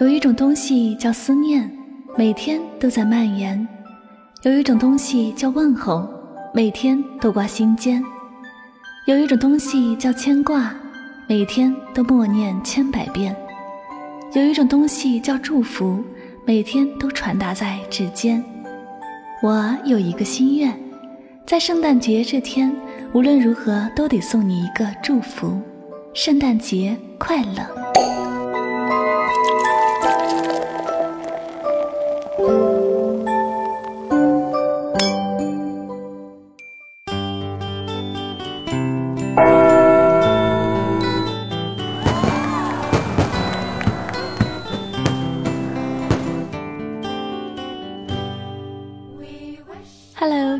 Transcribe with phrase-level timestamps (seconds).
[0.00, 1.68] 有一种东西叫思念，
[2.16, 3.66] 每天都在蔓延；
[4.42, 6.08] 有一种东西叫问候，
[6.54, 8.00] 每天都挂心间；
[9.08, 10.72] 有一种东西叫牵挂，
[11.26, 13.34] 每天都默念千百遍；
[14.34, 16.00] 有一种东西叫祝福，
[16.44, 18.40] 每天都传达在指尖。
[19.42, 20.72] 我有一个心愿，
[21.44, 22.72] 在圣诞节这天，
[23.12, 25.60] 无论如何都得送你一个祝福：
[26.14, 27.87] 圣诞节快乐。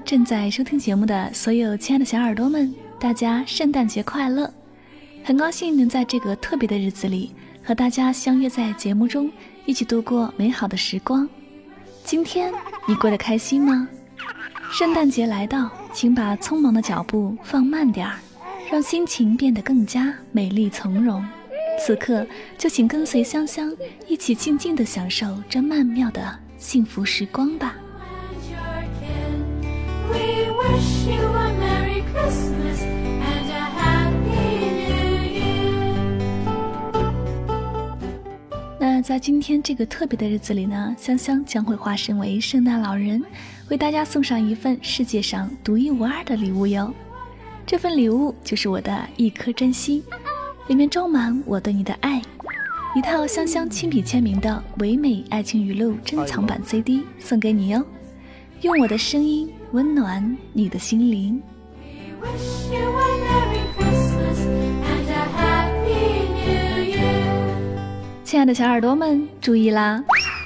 [0.04, 4.52] 正在收听节目的所有亲爱的小耳朵们，大家圣诞节快乐！
[5.24, 9.30] 很高兴能在这个特别的日子里和大家相约在节目中，
[9.66, 11.28] 一起度过美好的时光。
[12.05, 12.52] 今天
[12.86, 13.88] 你过得开心吗？
[14.70, 18.18] 圣诞节来到，请把匆忙的脚步放慢点儿，
[18.70, 21.24] 让心情变得更加美丽从容。
[21.80, 23.74] 此刻，就请跟随香香
[24.06, 27.77] 一起静静地享受这曼妙的幸福时光吧。
[38.80, 43.22] 那在今天这个特别的日子里呢，香香将会化身为圣诞老人，
[43.68, 46.92] 为大家送上一份世界上独一无二的礼物哟。
[47.66, 50.02] 这份礼物就是我的一颗真心，
[50.68, 52.22] 里面装满我对你的爱，
[52.96, 57.84] 一套香香亲笔签名的唯美爱情语录珍藏版 CD 送给你哟。
[58.62, 61.41] 用我的声音温暖你的心灵。
[68.24, 70.02] 亲爱的小耳朵们，注意啦！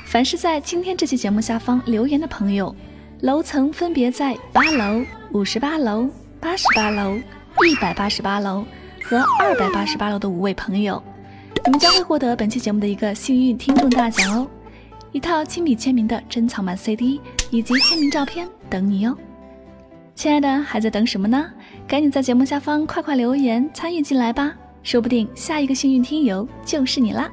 [0.06, 2.74] 凡是在今天这期节目下方留言的朋友，
[3.20, 6.08] 楼层分别在八楼、五十八楼、
[6.40, 7.16] 八十八楼、
[7.64, 8.64] 一百八十八楼
[9.04, 11.00] 和二百八十八楼的五位朋友，
[11.64, 14.48] 你们将会获得本期节目的一个幸运听众大奖哦！
[15.12, 17.20] 一套亲笔签名的珍藏版 CD
[17.52, 19.14] 以及签名照片等你哟！
[20.14, 21.52] 亲爱的，还在等什么呢？
[21.86, 27.30] 赶紧在节目下方快快留言参与进来吧，说不定下一个幸运听友就是你啦！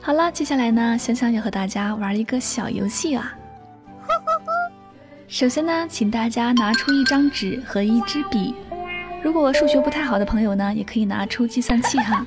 [0.00, 3.36] 好了，接下来呢，香香要和大家玩一个小游戏啊。
[5.26, 8.54] 首先呢，请大家拿出一张纸和一支笔。
[9.24, 12.24] 如果数学不太好的朋友呢，也可以拿出计算器哈，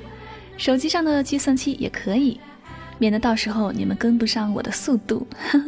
[0.58, 2.38] 手机上的计算器也可以，
[2.98, 5.26] 免得到时候你们跟不上我的速度。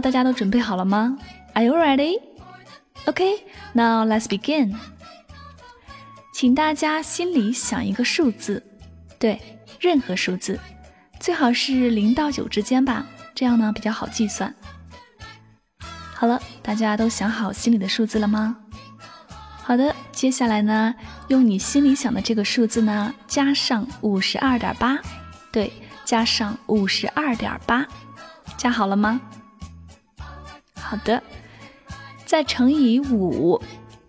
[0.00, 1.18] 大家都准备好了吗
[1.54, 2.20] ？Are you ready?
[3.06, 4.76] OK, now let's begin.
[6.34, 8.62] 请大家心里想一个数字，
[9.18, 9.40] 对，
[9.80, 10.58] 任何数字，
[11.20, 14.54] 最好是零到九之间吧，这样呢比较好计算。
[16.14, 18.56] 好了，大家都想好心里的数字了吗？
[19.62, 20.94] 好的，接下来呢，
[21.28, 24.98] 用你心里想的这个数字呢，加上五十二点八，
[25.50, 25.72] 对，
[26.04, 27.86] 加上五十二点八，
[28.56, 29.20] 加好了吗？
[30.92, 31.22] 好的，
[32.26, 33.58] 再乘以五，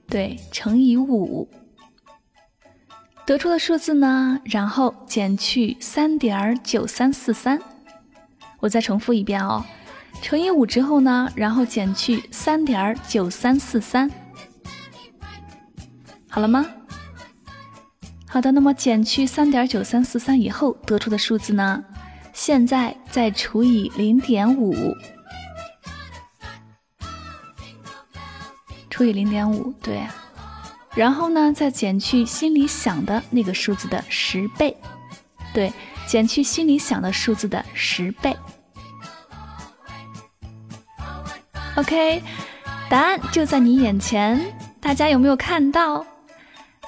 [0.09, 1.47] 对，乘以五，
[3.25, 4.37] 得出的数字呢？
[4.43, 7.57] 然后减去三点九三四三。
[8.59, 9.63] 我再重复一遍哦，
[10.21, 14.11] 乘以五之后呢，然后减去三点九三四三。
[16.27, 16.65] 好了吗？
[18.27, 21.81] 好的，那么减去三点九三四三以后得出的数字呢？
[22.33, 24.93] 现在再除以零点五。
[28.93, 30.05] 除以零点五，对，
[30.93, 34.77] 然后呢，再减去心里想的那个数字的十倍，
[35.51, 35.73] 对，
[36.05, 38.37] 减去心里想的数字的十倍。
[41.75, 42.21] OK，
[42.87, 44.39] 答案就在你眼前，
[44.79, 46.05] 大家有没有看到？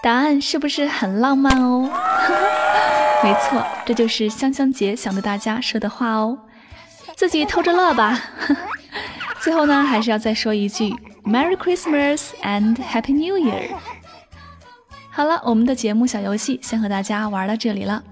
[0.04, 1.90] 答案是不是很浪漫哦？
[3.24, 6.38] 没错，这就是香香姐想对大家说的话哦，
[7.16, 8.22] 自己偷着乐吧。
[9.42, 13.75] 最后呢，还是要再说一句 Merry Christmas and Happy New Year。
[15.10, 18.04] 好了，我们的节目小游戏先和大家玩到这里了，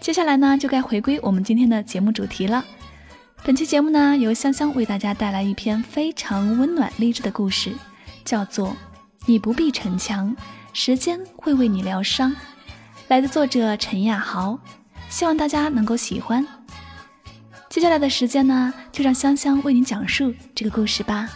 [0.00, 2.64] 接下来呢，就该回归我们今天的节目主题了。
[3.44, 7.72] 本期节目呢，由香香为大家带来一篇非常温暖励志的故事，
[8.24, 8.68] 叫做
[9.26, 10.34] 《你不必逞强，
[10.72, 12.30] 时间会为你疗伤》，
[13.08, 14.58] 来自作者陈亚豪，
[15.10, 16.46] 希望大家能够喜欢。
[17.68, 21.28] 接下来的时间呢，就让香香为您讲述这个故事吧。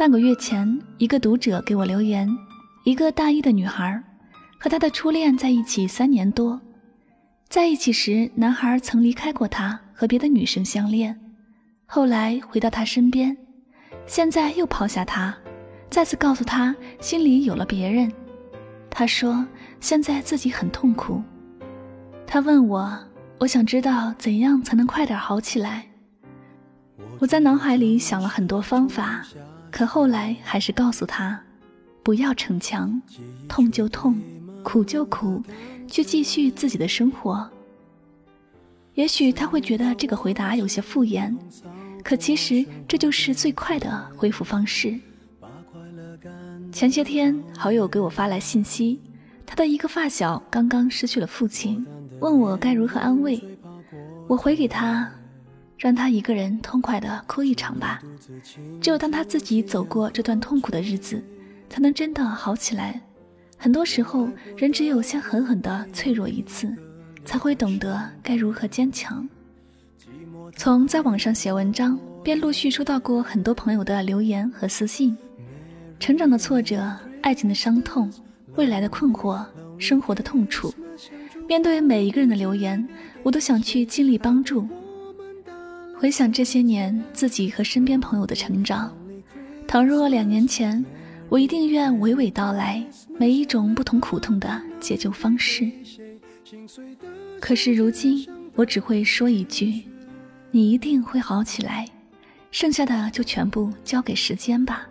[0.00, 2.26] 半个月前，一个读者给我留言：
[2.84, 4.02] 一个大一的女孩，
[4.58, 6.58] 和她的初恋在一起三年多，
[7.50, 11.20] 在一起时，男孩曾离开过她，和别的女生相恋，
[11.84, 13.36] 后来回到她身边，
[14.06, 15.36] 现在又抛下她，
[15.90, 18.10] 再次告诉她心里有了别人。
[18.88, 19.46] 她说
[19.80, 21.22] 现在自己很痛苦。
[22.26, 22.98] 她问我，
[23.36, 25.84] 我想知道怎样才能快点好起来。
[27.18, 29.22] 我在脑海里想了很多方法。
[29.70, 31.40] 可后来还是告诉他，
[32.02, 33.00] 不要逞强，
[33.48, 34.20] 痛就痛，
[34.62, 35.42] 苦就苦，
[35.86, 37.48] 去继续自己的生活。
[38.94, 41.34] 也许他会觉得这个回答有些敷衍，
[42.02, 44.98] 可其实这就是最快的恢复方式。
[46.72, 49.00] 前些天，好友给我发来信息，
[49.46, 51.86] 他的一个发小刚刚失去了父亲，
[52.20, 53.42] 问我该如何安慰。
[54.26, 55.10] 我回给他。
[55.80, 58.02] 让他一个人痛快的哭一场吧。
[58.82, 61.24] 只有当他自己走过这段痛苦的日子，
[61.70, 63.00] 才能真的好起来。
[63.56, 64.28] 很多时候，
[64.58, 66.70] 人只有先狠狠的脆弱一次，
[67.24, 69.26] 才会懂得该如何坚强。
[70.54, 75.16] 从在网上写文章，便陆续收到过很多朋友的留言和私信。
[75.98, 78.12] 成长的挫折，爱情的伤痛，
[78.56, 79.42] 未来的困惑，
[79.78, 80.74] 生活的痛楚。
[81.48, 82.86] 面对每一个人的留言，
[83.22, 84.68] 我都想去尽力帮助。
[86.00, 88.90] 回想这些年自己和身边朋友的成长，
[89.68, 90.82] 倘若两年前，
[91.28, 92.82] 我一定愿娓娓道来
[93.18, 95.70] 每一种不同苦痛的解救方式。
[97.38, 99.82] 可是如今，我只会说一句
[100.50, 101.86] ：“你一定会好起来。”
[102.50, 104.88] 剩下的就全部交给时间吧。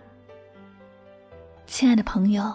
[1.66, 2.54] 亲爱的朋友，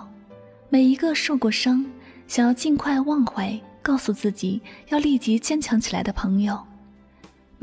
[0.68, 1.84] 每一个受过伤、
[2.28, 6.56] 想要尽快忘怀、告诉自己要立即坚强起来的朋友。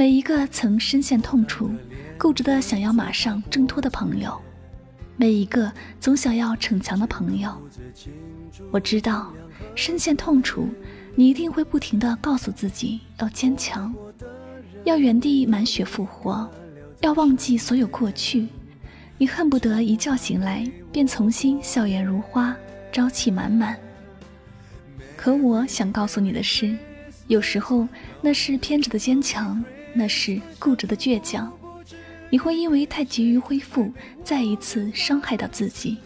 [0.01, 1.69] 每一个曾深陷痛楚、
[2.17, 4.35] 固执的想要马上挣脱的朋友，
[5.15, 7.55] 每一个总想要逞强的朋友，
[8.71, 9.31] 我知道，
[9.75, 10.67] 深陷痛楚，
[11.13, 13.93] 你一定会不停的告诉自己要坚强，
[14.85, 16.49] 要原地满血复活，
[17.01, 18.47] 要忘记所有过去。
[19.19, 22.57] 你恨不得一觉醒来便重新笑颜如花、
[22.91, 23.77] 朝气满满。
[25.15, 26.75] 可我想告诉你的是，
[27.27, 27.87] 有时候
[28.19, 29.63] 那是偏执的坚强。
[29.93, 31.51] 那是固执的倔强，
[32.29, 33.91] 你会因为太急于恢复，
[34.23, 35.97] 再一次伤害到自己。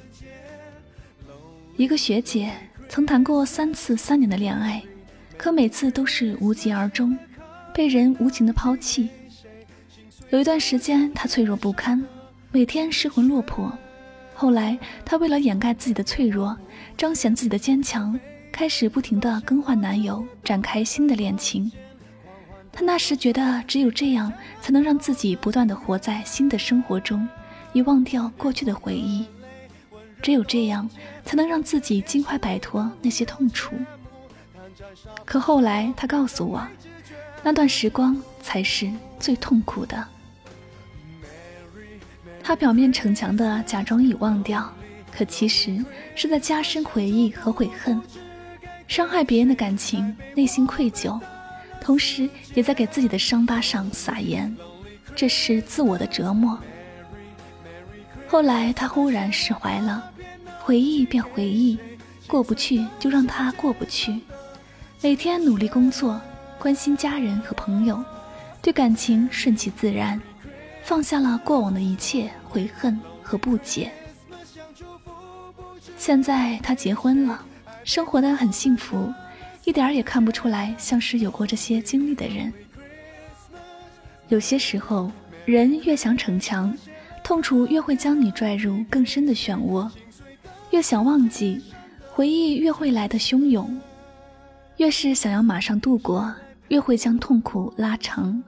[1.77, 2.51] 一个学姐
[2.87, 4.81] 曾谈过三次三年的恋爱，
[5.37, 7.17] 可每次都是无疾而终，
[7.73, 9.09] 被人无情的抛弃。
[10.29, 12.03] 有一段时间，她脆弱不堪，
[12.51, 13.71] 每天失魂落魄。
[14.33, 16.57] 后来，她为了掩盖自己的脆弱，
[16.97, 18.19] 彰显自己的坚强，
[18.51, 21.71] 开始不停的更换男友，展开新的恋情。
[22.75, 27.25] 他那时觉得，只有这样才能让自己不断的活在新的生活中，
[27.71, 29.25] 以忘掉过去的回忆。
[30.21, 30.89] 只有这样，
[31.23, 33.75] 才能让自己尽快摆脱那些痛楚。
[35.23, 36.67] 可后来，他告诉我，
[37.41, 40.05] 那段时光才是最痛苦的。
[42.43, 44.69] 他表面逞强的假装已忘掉，
[45.11, 48.01] 可其实是在加深回忆和悔恨，
[48.87, 51.19] 伤害别人的感情，内心愧疚。
[51.85, 54.57] 同时，也在给自己的伤疤上撒盐，
[55.15, 56.59] 这是自我的折磨。
[58.27, 60.11] 后来，他忽然释怀了，
[60.63, 61.77] 回忆便回忆，
[62.25, 64.19] 过不去就让他过不去。
[64.99, 66.19] 每天努力工作，
[66.57, 68.03] 关心家人和朋友，
[68.63, 70.19] 对感情顺其自然，
[70.81, 73.91] 放下了过往的一切悔恨和不解。
[75.99, 77.45] 现在他结婚了，
[77.83, 79.13] 生活的很幸福。
[79.65, 82.53] 一点儿也看不出来像是有过这些经历的人。
[84.29, 85.11] 有些时候，
[85.45, 86.75] 人越想逞强，
[87.23, 89.89] 痛楚越会将你拽入更深的漩涡；
[90.71, 91.61] 越想忘记，
[92.11, 93.79] 回忆越会来的汹涌，
[94.77, 96.33] 越是想要马上度过，
[96.69, 98.41] 越会将痛苦拉长，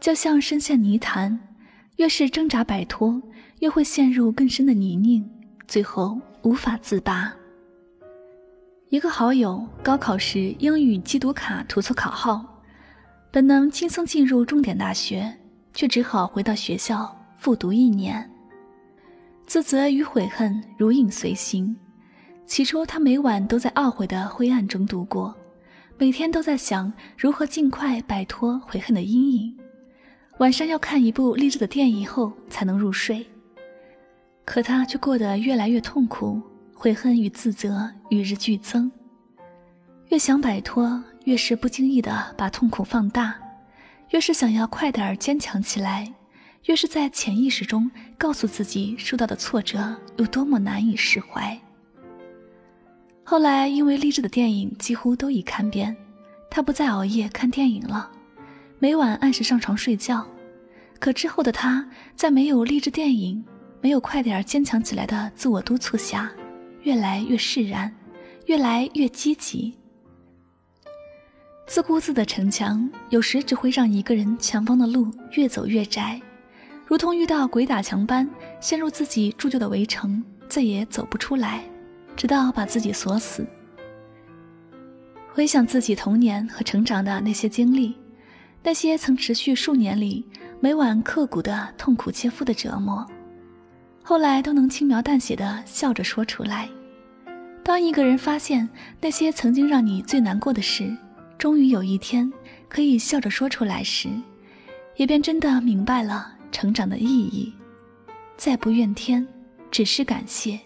[0.00, 1.38] 就像深陷泥潭，
[1.96, 3.20] 越是挣扎摆脱，
[3.60, 5.24] 越会陷入更深的泥泞，
[5.66, 7.32] 最后无法自拔。
[8.94, 12.62] 一个好友高考时英语机读卡涂错考号，
[13.32, 15.36] 本能轻松进入重点大学，
[15.72, 18.30] 却只好回到学校复读一年，
[19.46, 21.74] 自责与悔恨如影随形。
[22.46, 25.34] 起初，他每晚都在懊悔的灰暗中度过，
[25.98, 29.58] 每天都在想如何尽快摆脱悔恨的阴影。
[30.38, 33.26] 晚上要看一部励志的电影后才能入睡，
[34.44, 36.40] 可他却过得越来越痛苦，
[36.84, 38.92] 悔恨与自责与日俱增。
[40.10, 43.32] 越想摆脱，越是不经意的把痛苦放大；
[44.10, 46.12] 越是想要快点坚强起来，
[46.66, 51.58] 越是在潜意识中告诉自己受到的挫折有多么难以释怀。
[53.24, 55.96] 后来，因为励志的电影几乎都已看遍，
[56.50, 58.10] 他不再熬夜看电影了，
[58.78, 60.22] 每晚按时上床睡觉。
[61.00, 63.42] 可之后的他，在没有励志电影、
[63.80, 66.30] 没有快点坚强起来的自我督促下，
[66.84, 67.92] 越来越释然，
[68.46, 69.74] 越来越积极。
[71.66, 76.20] 自顾自的逞强，有时只会让一个人前方的路越走越窄，
[76.86, 78.28] 如同遇到鬼打墙般
[78.60, 81.64] 陷入自己铸就的围城，再也走不出来。
[82.16, 83.44] 直到把自己锁死。
[85.32, 87.96] 回想自己童年和成长的那些经历，
[88.62, 90.24] 那些曾持续数年里
[90.60, 93.04] 每晚刻骨的痛苦切肤的折磨，
[94.06, 96.68] 后来都能轻描淡写的笑着说出来。
[97.62, 98.68] 当一个人发现
[99.00, 100.94] 那些曾经让你最难过的事，
[101.38, 102.30] 终于有一天
[102.68, 104.10] 可以笑着说出来时，
[104.96, 107.52] 也便真的明白了成长的意义。
[108.36, 109.26] 再不怨天，
[109.70, 110.60] 只是感谢。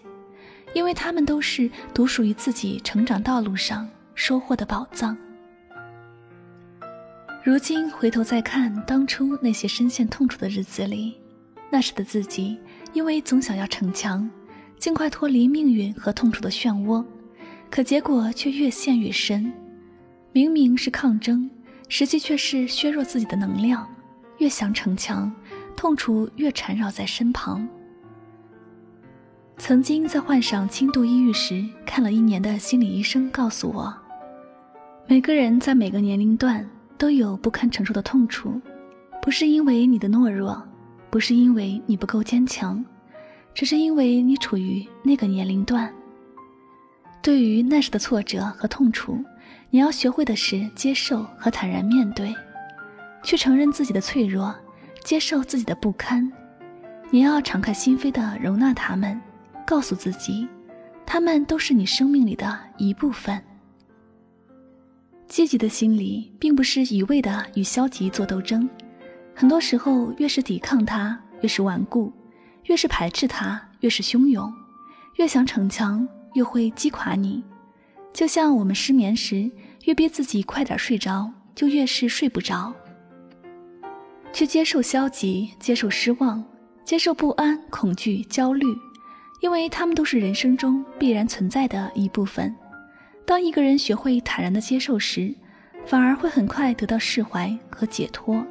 [0.75, 5.17] 因为他们都是独属于自己成长道路上收获的宝藏。
[7.43, 11.18] 如今回头再看当初那些深陷痛楚的日子里，
[11.69, 12.57] 那时的自己，
[12.93, 14.29] 因为总想要逞强，
[14.77, 17.05] 尽快脱离命运和痛楚的漩涡，
[17.69, 19.51] 可结果却越陷越深。
[20.31, 21.49] 明明是抗争，
[21.87, 23.87] 实际却是削弱自己的能量。
[24.37, 25.31] 越想逞强，
[25.75, 27.67] 痛楚越缠绕在身旁。
[29.57, 33.93] 曾经在患上轻度抑郁时，看了一年的心理医生告诉我，
[35.07, 36.65] 每个人在每个年龄段
[36.97, 38.61] 都有不堪承受的痛楚，
[39.21, 40.65] 不是因为你的懦弱，
[41.09, 42.83] 不是因为你不够坚强，
[43.53, 45.91] 只是因为你处于那个年龄段。
[47.21, 49.23] 对于那时的挫折和痛楚，
[49.69, 52.33] 你要学会的是接受和坦然面对，
[53.23, 54.55] 去承认自己的脆弱，
[55.03, 56.31] 接受自己的不堪，
[57.09, 59.19] 你要敞开心扉的容纳他们。
[59.65, 60.47] 告诉自己，
[61.05, 63.39] 他们都是你生命里的一部分。
[65.27, 68.67] 积极的心理并不是一味的与消极做斗争，
[69.39, 72.11] 很多时候越是抵抗它，越是顽固；
[72.65, 74.51] 越是排斥它，越是汹涌；
[75.15, 77.41] 越想逞强，越会击垮你。
[78.11, 79.49] 就像我们失眠时，
[79.85, 82.73] 越逼自己快点睡着，就越是睡不着。
[84.33, 86.43] 去接受消极，接受失望，
[86.83, 88.67] 接受不安、恐惧、焦虑。
[89.39, 92.53] 因为他们都是人生中必然存在的一部分。
[93.25, 95.33] 当一个人学会坦然的接受时，
[95.85, 98.45] 反而会很快得到释怀和解脱。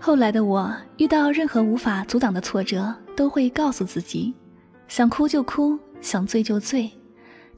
[0.00, 4.32] 后来的我遇到任何无法阻挡的挫折，都会告诉自己：
[4.86, 6.90] 想哭就哭，想醉就醉。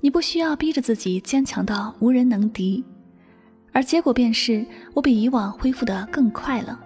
[0.00, 2.82] 你不需要逼着自己坚强到无人能敌。
[3.72, 6.80] 而结果便是我比以往恢复得更快了，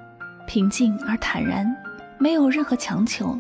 [0.46, 1.74] 平静而坦然，
[2.18, 3.38] 没有任何强求。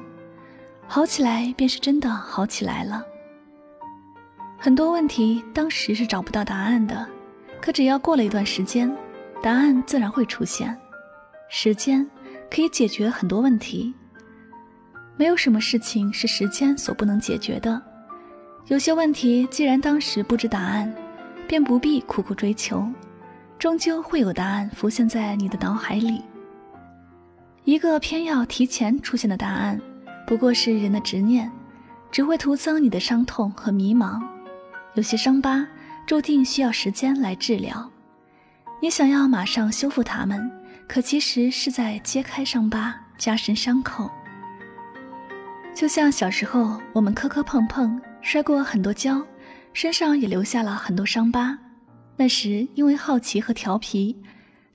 [0.86, 3.02] 好起来便是真的好起来了。
[4.56, 7.06] 很多问题当时是找不到答案的，
[7.60, 8.90] 可只要过了一段时间，
[9.42, 10.74] 答案自然会出现。
[11.48, 12.06] 时间
[12.50, 13.94] 可以解决很多问题，
[15.16, 17.80] 没有什么事情是时间所不能解决的。
[18.66, 20.92] 有些问题既然当时不知答案，
[21.46, 22.86] 便不必苦苦追求，
[23.58, 26.22] 终究会有答案浮现在你的脑海里。
[27.64, 29.80] 一个偏要提前出现的答案。
[30.26, 31.50] 不过是人的执念，
[32.10, 34.18] 只会徒增你的伤痛和迷茫。
[34.94, 35.66] 有些伤疤
[36.06, 37.90] 注定需要时间来治疗，
[38.80, 40.50] 你想要马上修复它们，
[40.86, 44.10] 可其实是在揭开伤疤，加深伤口。
[45.74, 49.20] 就像小时候我们磕磕碰碰，摔过很多跤，
[49.72, 51.58] 身上也留下了很多伤疤。
[52.16, 54.16] 那时因为好奇和调皮，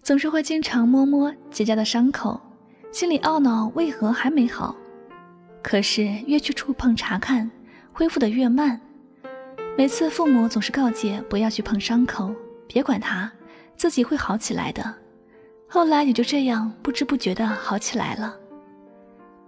[0.04, 2.40] 总是会经常摸摸结痂的伤口，
[2.92, 4.76] 心里懊恼为何还没好。
[5.62, 7.50] 可是越去触碰查看，
[7.94, 8.80] 恢复的越慢，
[9.78, 12.36] 每次父母总是告诫不要去碰伤口，
[12.68, 13.32] 别管它，
[13.78, 14.94] 自己会好起来的。
[15.72, 18.36] 后来也就这样不知不觉的好起来了。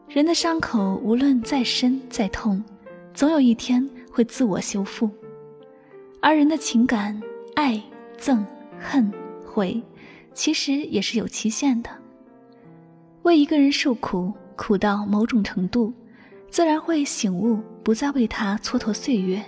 [0.07, 2.63] 人的伤口无论再深再痛，
[3.11, 5.09] 总有一天会自我修复。
[6.21, 7.19] 而人的情感，
[7.55, 7.81] 爱、
[8.19, 8.45] 憎、
[8.79, 9.11] 恨、
[9.43, 9.81] 悔，
[10.35, 11.89] 其实也是有期限的。
[13.23, 15.91] 为一个人受苦，苦到某种程度，
[16.51, 19.43] 自然会醒悟，不再为他蹉跎岁月。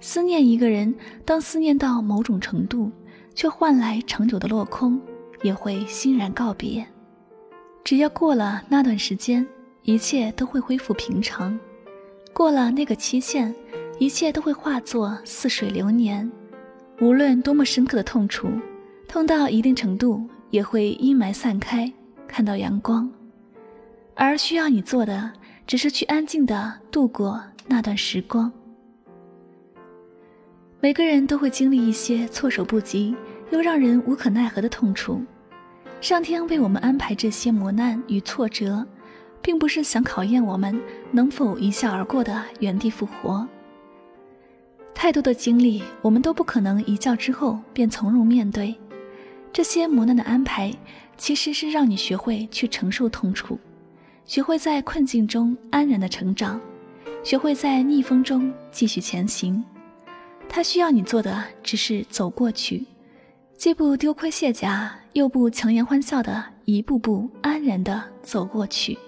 [0.00, 0.92] 思念一个人，
[1.24, 2.90] 当思念到某种程度，
[3.32, 5.00] 却换来长久的落空。
[5.44, 6.84] 也会欣然告别。
[7.84, 9.46] 只要过了那段时间，
[9.82, 11.54] 一切都会恢复平常；
[12.32, 13.54] 过了那个期限，
[13.98, 16.28] 一切都会化作似水流年。
[16.98, 18.48] 无论多么深刻的痛楚，
[19.06, 21.92] 痛到一定程度，也会阴霾散开，
[22.26, 23.08] 看到阳光。
[24.14, 25.30] 而需要你做的，
[25.66, 28.50] 只是去安静的度过那段时光。
[30.80, 33.14] 每个人都会经历一些措手不及
[33.50, 35.22] 又让人无可奈何的痛楚。
[36.00, 38.86] 上天为我们安排这些磨难与挫折，
[39.40, 40.78] 并不是想考验我们
[41.10, 43.46] 能否一笑而过的原地复活。
[44.94, 48.74] 太多的经历，我们都不可能一觉之后便从容面对。
[49.52, 50.72] 这些磨难的安排，
[51.16, 53.58] 其实是让你学会去承受痛楚，
[54.26, 56.60] 学会在困境中安然的成长，
[57.22, 59.64] 学会在逆风中继续前行。
[60.48, 62.84] 它需要你做的，只是走过去。
[63.56, 68.98] 既不丢盔卸甲，又不强颜欢笑的一步步安然的走过去。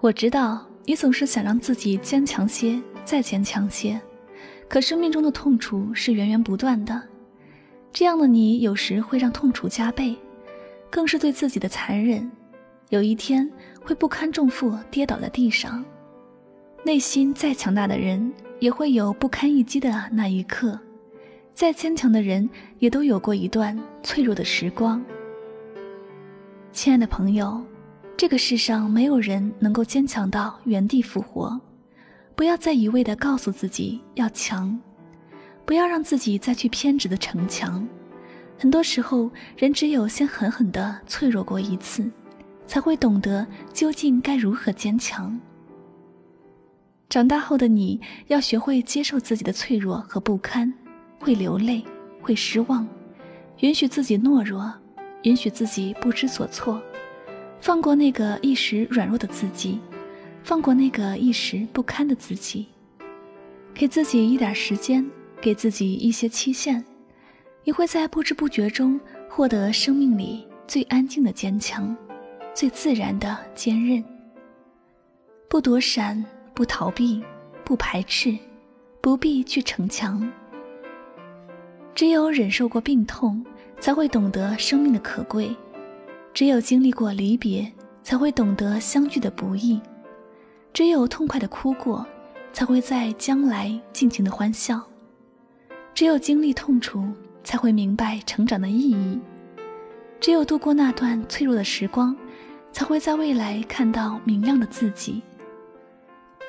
[0.00, 4.00] 我知道你总是想让自己坚强些，再坚强些，
[4.68, 7.00] 可生命中的痛楚是源源不断的。
[7.92, 10.16] 这样的你有时会让痛楚加倍，
[10.88, 12.30] 更是对自己的残忍。
[12.88, 13.50] 有一天
[13.82, 15.84] 会不堪重负，跌倒在地上。
[16.84, 20.78] 内心再强大的人，也会有不堪一击的那一刻。
[21.58, 25.04] 再坚强的人，也都有过一段脆弱的时光。
[26.70, 27.60] 亲爱的朋友，
[28.16, 31.60] 这个世上没有人能够坚强到原地复活。
[32.36, 34.78] 不要再一味的告诉自己要强，
[35.64, 37.84] 不要让自己再去偏执的逞强。
[38.56, 42.08] 很多时候，人只有先狠狠的脆弱过一次，
[42.68, 45.36] 才会懂得究竟该如何坚强。
[47.08, 50.72] 长大后的你要学会接受自己的脆弱和不堪。
[51.18, 51.84] 会流泪，
[52.20, 52.86] 会失望，
[53.60, 54.72] 允许自己懦弱，
[55.22, 56.80] 允许自己不知所措，
[57.60, 59.80] 放过那个一时软弱的自己，
[60.42, 62.66] 放过那个一时不堪的自己，
[63.74, 65.04] 给自己一点时间，
[65.40, 66.84] 给自己一些期限，
[67.64, 71.96] 你会在不知不觉中获得生命里最安静的坚强，
[72.54, 74.02] 最自然的坚韧。
[75.48, 77.22] 不躲闪，不逃避，
[77.64, 78.36] 不排斥，
[79.00, 80.30] 不必去逞强。
[81.98, 83.44] 只有忍受过病痛，
[83.80, 85.48] 才会懂得生命的可贵；
[86.32, 87.68] 只有经历过离别，
[88.04, 89.80] 才会懂得相聚的不易；
[90.72, 92.06] 只有痛快的哭过，
[92.52, 94.78] 才会在将来尽情的欢笑；
[95.92, 97.04] 只有经历痛楚，
[97.42, 99.18] 才会明白成长的意义；
[100.20, 102.16] 只有度过那段脆弱的时光，
[102.70, 105.20] 才会在未来看到明亮的自己。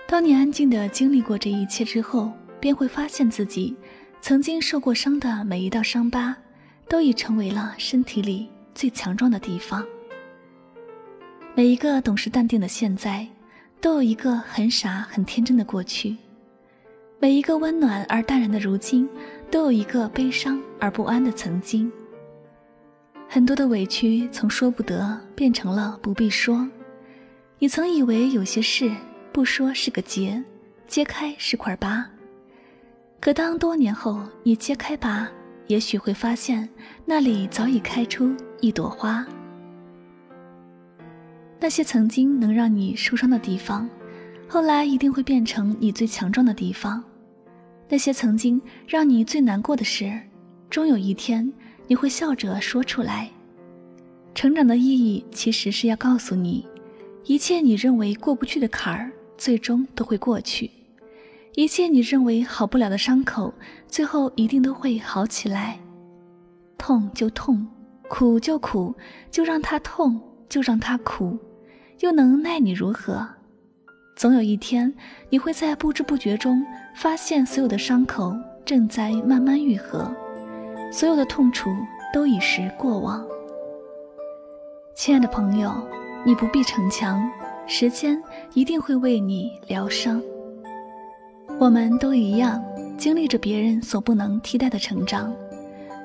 [0.07, 3.75] 当你安静的经历过这一切之后，便会发现自己。
[4.21, 6.35] 曾经受过伤的每一道伤疤，
[6.87, 9.85] 都已成为了身体里最强壮的地方。
[11.55, 13.27] 每一个懂事淡定的现在，
[13.81, 16.15] 都有一个很傻很天真的过去；
[17.19, 19.09] 每一个温暖而淡然的如今，
[19.49, 21.91] 都有一个悲伤而不安的曾经。
[23.27, 26.67] 很多的委屈从说不得变成了不必说。
[27.57, 28.91] 你曾以为有些事
[29.31, 30.41] 不说是个结，
[30.87, 32.09] 揭开是块疤。
[33.19, 35.27] 可当多年后你揭开疤，
[35.67, 36.67] 也许会发现
[37.05, 39.25] 那里早已开出一朵花。
[41.59, 43.89] 那些曾经能让你受伤的地方，
[44.47, 47.03] 后来一定会变成你最强壮的地方。
[47.89, 50.17] 那些曾经让你最难过的事，
[50.69, 51.51] 终有一天
[51.87, 53.29] 你会笑着说出来。
[54.33, 56.65] 成长的意义其实是要告诉你，
[57.25, 60.71] 一切你认为过不去的坎儿，最终都会过去。
[61.55, 63.53] 一切你认为好不了的伤口，
[63.87, 65.77] 最后一定都会好起来。
[66.77, 67.67] 痛就痛，
[68.07, 68.95] 苦就苦，
[69.29, 71.37] 就让它痛，就让它苦，
[71.99, 73.27] 又能奈你如何？
[74.15, 74.93] 总有一天，
[75.29, 76.63] 你会在不知不觉中
[76.95, 78.33] 发现，所有的伤口
[78.63, 80.13] 正在慢慢愈合，
[80.91, 81.69] 所有的痛楚
[82.13, 83.25] 都已是过往。
[84.95, 85.73] 亲爱的朋友，
[86.25, 87.29] 你不必逞强，
[87.65, 88.21] 时间
[88.53, 90.21] 一定会为你疗伤。
[91.59, 92.63] 我们都一样，
[92.97, 95.33] 经历着别人所不能替代的成长，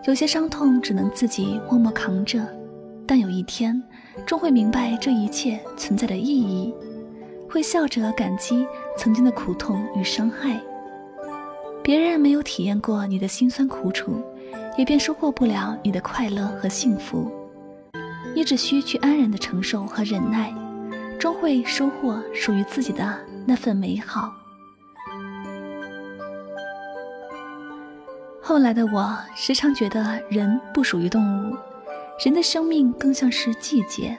[0.04, 2.44] 有些伤痛只能自己默默扛着，
[3.06, 3.80] 但有一天，
[4.26, 6.74] 终会明白这一切存在的意义，
[7.48, 8.66] 会笑着感激
[8.98, 10.60] 曾经的苦痛与伤害。
[11.84, 14.20] 别人没有体验过你的辛酸苦楚，
[14.76, 17.30] 也便收获不了你的快乐和幸福。
[18.34, 20.52] 你只需去安然的承受和忍耐，
[21.16, 24.32] 终会收获属于自己的那份美好。
[28.46, 31.56] 后来的我时常觉得人不属于动物，
[32.22, 34.14] 人的生命更像是季节，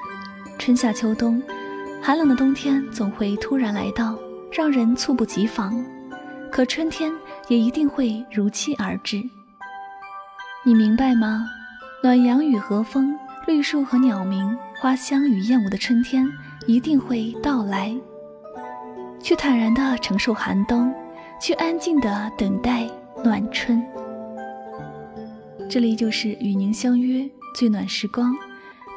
[0.57, 1.39] 春夏秋冬，
[2.01, 4.17] 寒冷的冬天总会突然来到，
[4.51, 5.85] 让人猝不及防。
[6.51, 7.13] 可春天
[7.49, 9.21] 也一定会如期而至。
[10.63, 11.47] 你明白吗？
[12.01, 16.27] 暖阳与和风，绿树和鸟鸣，花香与燕舞的春天
[16.65, 17.95] 一定会到来。
[19.21, 20.91] 去坦然地承受寒冬，
[21.39, 22.89] 去安静地等待
[23.23, 23.85] 暖春。
[25.67, 28.33] 这里就是与您相约最暖时光。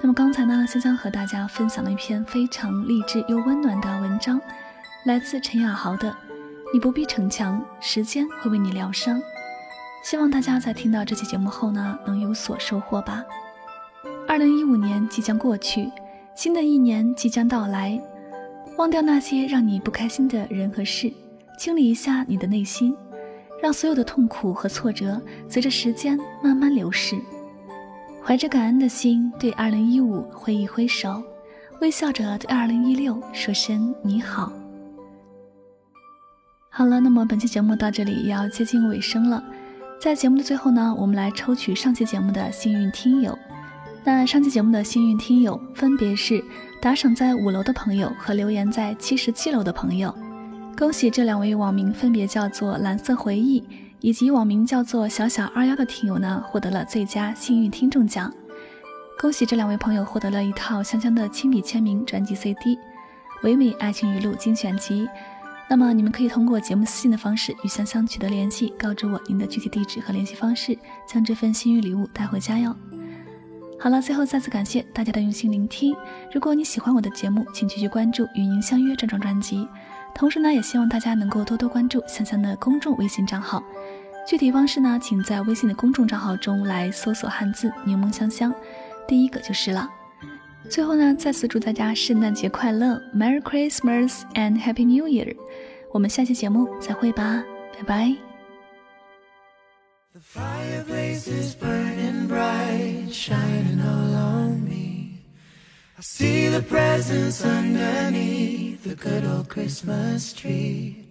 [0.01, 4.41] 那么刚才呢，香香和大家分享了一篇非常励志又温暖的文章，
[5.07, 6.11] 来自陈雅豪的
[6.73, 9.19] 《你不必逞强，时间会为你疗伤》。
[10.05, 13.25] 希望大家在听到这期节目后呢，能有所收获吧。
[14.29, 15.91] 二零一五年即将过去，
[16.37, 18.01] 新的一年即将到来，
[18.77, 21.13] 忘掉那些让你不开心的人和事，
[21.59, 22.95] 清理一下你的内心。
[23.61, 27.19] 让所有的痛苦和挫折随着时间慢慢流逝，
[28.23, 31.23] 怀着感恩的心对2015挥一挥手，
[31.81, 34.53] 微笑着对2016说声你好。
[36.71, 39.43] 好了，那么本期节目到这里也要接近尾声了，
[40.01, 43.37] 在节目的最后呢，我们来抽取上期节目的幸运听友。
[44.05, 46.43] 那上期节目的幸运听友分别是
[46.81, 50.15] 打赏在五楼的朋友和留言在七十七楼的朋友。
[50.79, 53.65] 恭喜这两位网名分别叫做蓝色回忆
[53.99, 58.33] 以及网名叫做小小二幺的听友呢，获得了最佳幸运听众奖。
[59.19, 62.77] 恭喜这两位朋友获得了一套香香的亲笔签名专辑 CD
[63.43, 65.05] 《唯美爱情语录精选集》。
[65.69, 72.73] 那么你们可以通过节目私信的方式与香香取得联系，告知我您的具体地址和联系方式，将这份幸运礼物带回家哟。
[73.81, 75.93] 好了，最后再次感谢大家的用心聆听。
[76.33, 79.67] 如果你喜欢我的节目，请继续关注《与您相约》这张专辑。
[80.19, 83.63] 同时呢，也希望大家能够多多关注香香的公众微信账号。
[84.27, 88.53] 具体方式呢，请在微信的公众账号中来搜索汉字“柠檬香香”，
[89.07, 89.89] 第一个就是了。
[90.69, 95.37] 最后呢，再次祝大家圣诞节快乐，Merry Christmas and Happy New Year！
[95.93, 97.45] 我们下期节目再会吧，
[97.79, 98.17] 拜拜。
[105.97, 108.58] I see the presents underneath
[108.89, 111.05] the good old Christmas tree.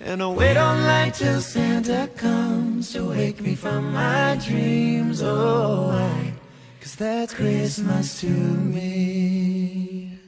[0.00, 5.22] And I wait all night till Santa comes to wake me from my dreams.
[5.22, 6.34] Oh, why?
[6.80, 10.18] Cause that's Christmas to me.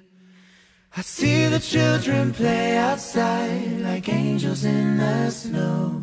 [0.97, 6.03] I see the children play outside like angels in the snow.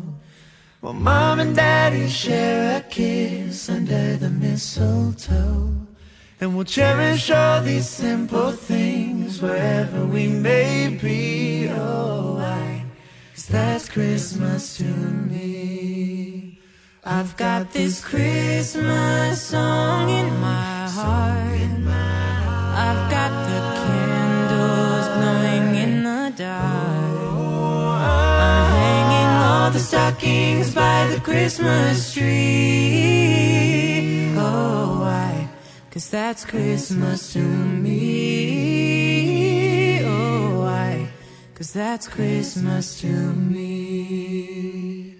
[0.82, 5.82] While mom and daddy share a kiss under the mistletoe.
[6.40, 9.71] And we'll cherish all these simple things wherever
[10.22, 11.68] we may be.
[11.68, 12.84] Oh, why?
[13.34, 16.58] Cause that's Christmas to me.
[17.04, 21.48] I've got this Christmas song in my heart.
[22.86, 27.22] I've got the candles glowing in the dark.
[28.10, 33.54] I'm hanging all the stockings by the Christmas tree.
[34.36, 35.48] Oh, why?
[35.90, 38.21] Cause that's Christmas to me.
[41.62, 45.14] Cause that's Christmas to me.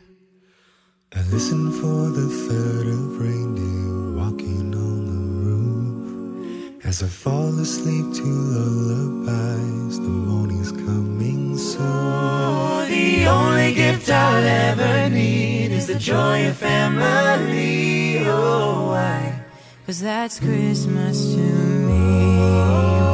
[1.14, 6.85] I listen for the third of reindeer walking on the roof.
[6.85, 11.81] As I fall asleep to lullabies, the morning's coming soon.
[11.81, 18.26] Oh, the only gift I'll ever need is the joy of family.
[18.26, 19.44] Oh, why?
[19.87, 23.12] Cause that's Christmas to me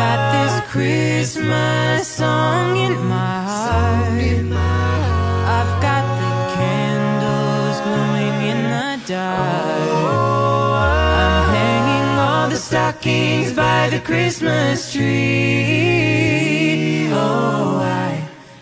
[0.00, 4.08] got this Christmas song in my heart
[5.56, 9.90] I've got the candles glowing in the dark
[11.26, 16.30] I'm hanging all the stockings by the Christmas tree
[17.12, 18.10] Oh, why?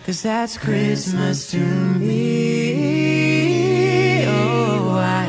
[0.05, 1.61] Cause that's Christmas to
[2.03, 2.19] me
[4.27, 5.27] Oh, why?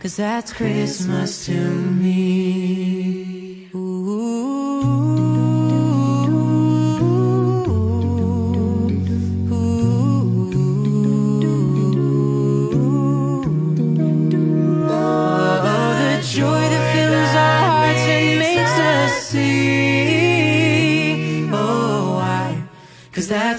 [0.00, 1.58] Cause that's Christmas to
[2.02, 2.95] me.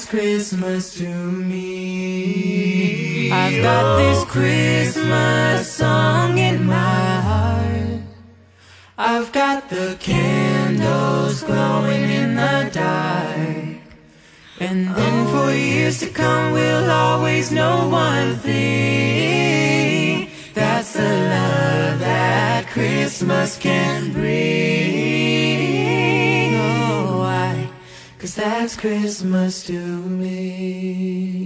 [0.10, 2.78] Christmas to me.
[3.30, 8.02] I've got this Christmas song in my heart.
[8.98, 13.82] I've got the candles glowing in the dark.
[14.62, 20.30] And then for years to come, we'll always know one thing.
[20.54, 24.67] That's the love that Christmas can bring.
[28.38, 31.37] That's Christmas to me.